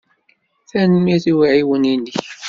Tanemmirt 0.69 1.25
i 1.31 1.33
uɛiwen-inek. 1.39 2.19